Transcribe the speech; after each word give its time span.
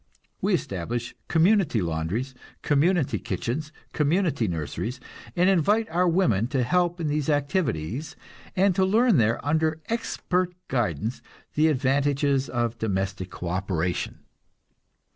We 0.41 0.55
establish 0.55 1.13
community 1.27 1.79
laundries, 1.79 2.33
community 2.63 3.19
kitchens, 3.19 3.71
community 3.93 4.47
nurseries, 4.47 4.99
and 5.35 5.47
invite 5.47 5.87
our 5.91 6.07
women 6.09 6.47
to 6.47 6.63
help 6.63 6.99
in 6.99 7.05
these 7.07 7.29
activities, 7.29 8.15
and 8.55 8.73
to 8.73 8.83
learn 8.83 9.17
there, 9.17 9.39
under 9.45 9.79
expert 9.89 10.55
guidance, 10.69 11.21
the 11.53 11.67
advantages 11.67 12.49
of 12.49 12.79
domestic 12.79 13.29
co 13.29 13.49
operation. 13.49 14.21